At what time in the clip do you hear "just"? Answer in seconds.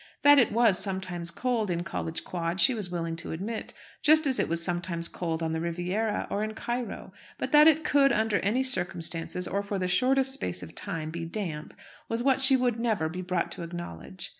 4.01-4.25